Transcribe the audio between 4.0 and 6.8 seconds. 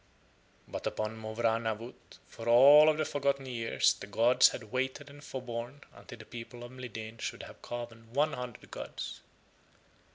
gods had waited and forborne until the people of